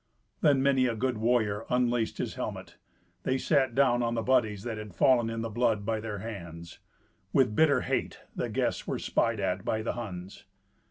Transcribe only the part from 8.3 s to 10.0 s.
the guests were spied at by the